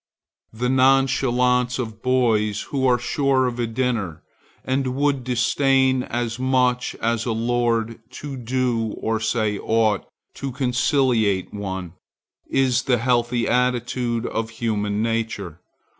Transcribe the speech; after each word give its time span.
The 0.51 0.67
nonchalance 0.67 1.77
of 1.77 2.01
boys 2.01 2.61
who 2.73 2.87
are 2.87 2.97
sure 2.97 3.45
of 3.45 3.59
a 3.59 3.67
dinner, 3.67 4.23
and 4.65 4.95
would 4.95 5.23
disdain 5.23 6.01
as 6.01 6.39
much 6.39 6.95
as 6.99 7.25
a 7.25 7.31
lord 7.31 7.99
to 8.13 8.35
do 8.35 8.95
or 8.97 9.19
say 9.19 9.59
aught 9.59 10.07
to 10.37 10.51
conciliate 10.53 11.53
one, 11.53 11.93
is 12.47 12.81
the 12.81 12.97
healthy 12.97 13.47
attitude 13.47 14.25
of 14.25 14.49
human 14.49 15.03
nature. 15.03 15.61